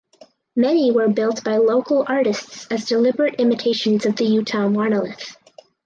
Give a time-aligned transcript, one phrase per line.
[0.55, 5.37] Many were built by local artists as deliberate imitations of the Utah monolith.